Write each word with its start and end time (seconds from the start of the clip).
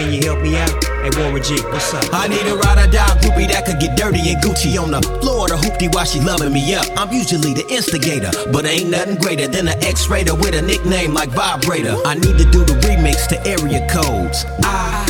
Can 0.00 0.14
you 0.14 0.22
help 0.22 0.40
me 0.40 0.56
out? 0.56 0.82
Hey 1.04 1.10
Warren 1.20 1.42
G, 1.42 1.60
what's 1.68 1.92
up? 1.92 2.02
I 2.10 2.26
need 2.26 2.40
a 2.46 2.56
ride 2.56 2.78
or 2.78 2.90
die 2.90 3.04
groupie 3.20 3.46
that 3.52 3.66
could 3.66 3.78
get 3.80 3.98
dirty 3.98 4.32
and 4.32 4.42
Gucci 4.42 4.80
on 4.80 4.90
the 4.90 5.02
floor 5.20 5.46
the 5.46 5.56
hoopty 5.56 5.92
while 5.94 6.06
she 6.06 6.20
loving 6.20 6.54
me 6.54 6.74
up. 6.74 6.86
I'm 6.96 7.12
usually 7.12 7.52
the 7.52 7.68
instigator, 7.68 8.30
but 8.50 8.64
ain't 8.64 8.88
nothing 8.88 9.16
greater 9.16 9.46
than 9.46 9.68
an 9.68 9.76
X-rater 9.84 10.34
with 10.34 10.54
a 10.54 10.62
nickname 10.62 11.12
like 11.12 11.28
Vibrator. 11.28 11.98
I 12.06 12.14
need 12.14 12.38
to 12.38 12.50
do 12.50 12.64
the 12.64 12.80
remix 12.88 13.28
to 13.28 13.36
area 13.46 13.86
codes. 13.92 14.46
I 14.64 15.09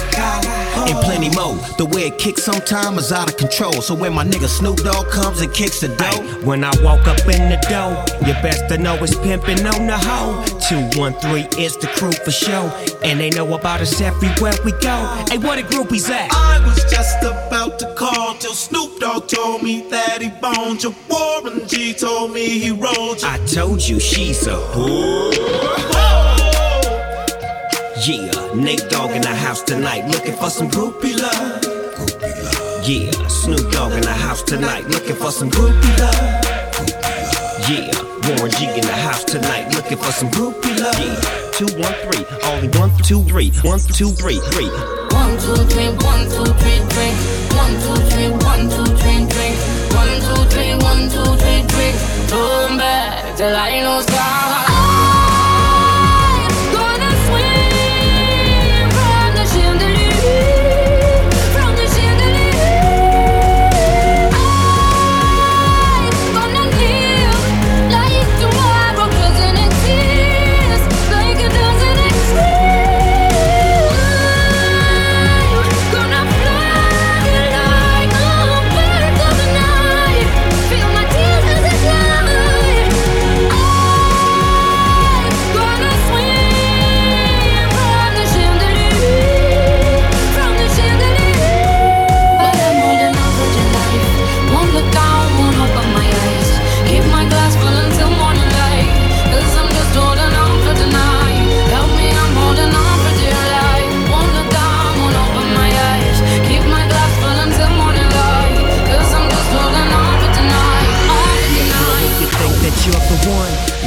and 0.90 1.00
plenty 1.00 1.30
more. 1.30 1.56
The 1.78 1.86
way 1.86 2.08
it 2.08 2.18
kicks 2.18 2.42
sometimes 2.42 2.98
is 2.98 3.12
out 3.12 3.30
of 3.30 3.36
control. 3.36 3.80
So 3.80 3.94
when 3.94 4.12
my 4.14 4.24
nigga 4.24 4.48
Snoop 4.48 4.78
Dogg 4.78 5.08
comes 5.10 5.40
and 5.40 5.52
kicks 5.52 5.80
the 5.80 5.88
dough, 5.88 6.46
when 6.46 6.64
I 6.64 6.70
walk 6.82 7.06
up 7.06 7.20
in 7.20 7.48
the 7.48 7.58
door, 7.68 7.92
you 8.26 8.34
best 8.42 8.68
to 8.68 8.78
know 8.78 8.96
it's 8.96 9.16
pimping 9.16 9.64
on 9.66 9.86
the 9.86 9.98
hoe. 9.98 10.42
213 10.68 11.60
is 11.60 11.76
the 11.76 11.86
crew 11.88 12.12
for 12.12 12.30
show, 12.30 12.68
and 13.02 13.20
they 13.20 13.30
know 13.30 13.54
about 13.54 13.80
us 13.80 14.00
everywhere 14.00 14.54
we 14.64 14.72
go. 14.72 14.96
Hey, 15.28 15.38
what 15.38 15.58
a 15.58 15.62
groupies 15.62 16.10
at? 16.10 16.30
I 16.32 16.60
was 16.64 16.82
just 16.90 17.22
about 17.22 17.78
to 17.80 17.94
call 17.94 18.34
till 18.34 18.54
Snoop 18.54 18.98
Dogg 18.98 19.28
told 19.28 19.62
me 19.62 19.88
that 19.90 20.20
he 20.20 20.28
boned 20.28 20.82
you. 20.82 20.94
Warren 21.08 21.66
G 21.68 21.94
told 21.94 22.32
me 22.32 22.58
he 22.58 22.70
rolled 22.70 23.22
you. 23.22 23.28
I 23.28 23.38
told 23.46 23.86
you 23.86 24.00
she's 24.00 24.46
a 24.46 24.56
whore. 24.56 25.99
Yeah, 28.06 28.32
Nate 28.54 28.88
Dogg 28.88 29.10
in 29.10 29.20
the 29.20 29.28
house 29.28 29.60
tonight, 29.60 30.06
looking 30.08 30.32
for 30.32 30.48
some 30.48 30.70
groupie 30.70 31.20
love. 31.20 31.60
Groupie 31.60 32.44
love. 32.44 32.88
Yeah, 32.88 33.28
Snoop 33.28 33.70
Dogg 33.72 33.92
in 33.92 34.00
the 34.00 34.12
house 34.12 34.42
tonight, 34.42 34.86
looking 34.88 35.16
for 35.16 35.30
some 35.30 35.50
groupie 35.50 35.98
love. 36.00 36.16
Yeah, 37.68 37.92
Warren 38.24 38.50
G 38.52 38.64
in 38.72 38.80
the 38.80 38.96
house 39.04 39.22
tonight, 39.24 39.74
looking 39.74 39.98
for 39.98 40.12
some 40.12 40.30
groupie 40.30 40.80
love. 40.80 40.96
Yeah, 40.96 41.20
two, 41.52 41.68
one, 41.76 41.92
three, 42.08 42.24
only 42.48 42.68
one, 42.78 42.90
two, 43.04 43.22
three, 43.24 43.52
one, 43.60 43.80
two, 43.80 44.08
three, 44.16 44.40
three. 44.48 44.70
One, 45.12 45.36
two, 45.36 45.60
three, 45.68 45.92
one, 46.00 46.24
two, 46.24 46.48
three, 46.56 46.80
three. 46.96 47.12
One, 47.52 47.74
two, 47.84 48.00
three, 48.08 48.30
one, 48.32 48.64
two, 48.72 48.88
three, 48.96 49.28
three. 49.28 49.52
One, 49.92 50.14
two, 50.24 50.40
three, 50.48 50.72
one, 50.80 51.04
two, 51.12 51.36
three, 51.36 51.62
three. 51.68 51.92
Turn 52.32 52.78
back 52.80 53.36
till 53.36 53.54
I 53.54 53.80
know 53.84 54.00
sky. 54.00 54.69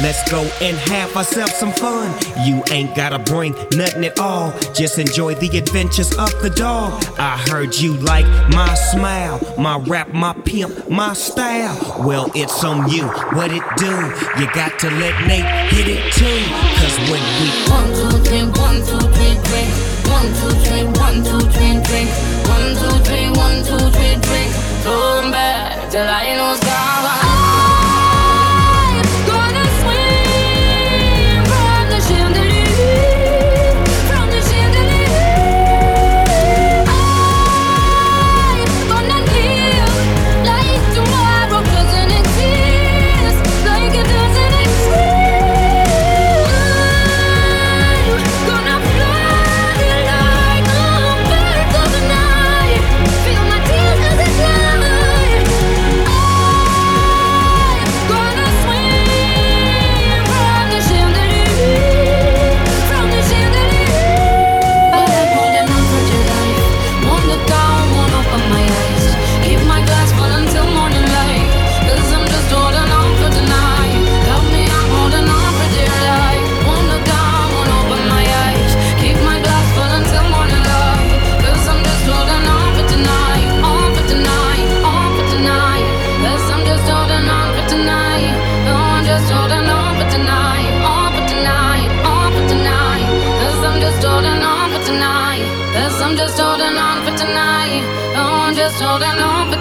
Let's 0.04 0.30
go 0.30 0.42
and 0.60 0.76
have 0.92 1.16
ourselves 1.16 1.54
some 1.54 1.72
fun. 1.72 2.12
You 2.44 2.62
ain't 2.70 2.94
gotta 2.94 3.18
bring 3.18 3.54
nothing 3.72 4.04
at 4.04 4.18
all. 4.18 4.52
Just 4.74 4.98
enjoy 4.98 5.34
the 5.36 5.56
adventures 5.56 6.12
of 6.18 6.28
the 6.42 6.50
dog. 6.50 7.02
I 7.18 7.38
heard 7.48 7.74
you 7.74 7.94
like 7.94 8.26
my 8.52 8.74
smile, 8.74 9.40
my 9.58 9.78
rap, 9.78 10.12
my 10.12 10.34
pimp, 10.44 10.90
my 10.90 11.14
style. 11.14 12.04
Well, 12.04 12.30
it's 12.34 12.62
on 12.62 12.90
you. 12.90 13.06
What 13.32 13.50
it 13.50 13.64
do? 13.78 13.96
You 14.36 14.46
got 14.52 14.78
to 14.80 14.90
let 14.90 15.26
Nate 15.26 15.72
hit 15.72 15.88
it 15.88 16.12
too. 16.12 16.40
Cause 16.84 16.96
when 17.08 17.24
we 17.40 17.48
one, 17.72 17.88
two, 17.96 18.18
three, 18.28 18.44
one, 18.60 18.84
two, 18.84 19.00
three, 19.08 19.36
three. 19.40 19.68
One, 20.12 20.28
two, 20.36 20.52
three, 20.68 20.84
one, 21.00 21.24
two, 21.24 21.40
three, 21.48 21.80
three. 21.80 22.06
One, 22.52 22.76
two, 22.76 22.92
three, 23.08 23.28
one, 23.40 23.64
two, 23.64 23.88
three, 23.88 24.16
three. 24.20 24.48
Come 24.84 25.30
back 25.32 25.90
till 25.90 26.06
I 26.06 26.36
know 26.36 26.56
sky. 26.56 26.83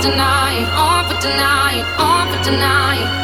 Tonight, 0.03 0.65
on 0.75 1.05
for 1.07 1.21
tonight, 1.21 1.85
on 1.99 2.27
for 2.31 2.43
tonight. 2.43 3.22